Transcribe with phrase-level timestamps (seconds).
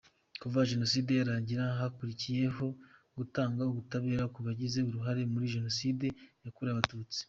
[0.41, 2.65] Kuva Jenoside yarangira, hakurikiyeho
[3.17, 6.07] gutanga ubutabera ku bagize uruhare muri Jenoside
[6.45, 7.19] yakorewe Abatutsi.